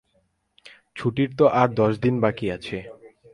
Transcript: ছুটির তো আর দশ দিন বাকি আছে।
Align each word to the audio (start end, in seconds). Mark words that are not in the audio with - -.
ছুটির 0.95 1.29
তো 1.37 1.45
আর 1.51 1.67
দশ 1.73 1.93
দিন 1.97 2.15
বাকি 2.19 2.45
আছে। 2.51 2.77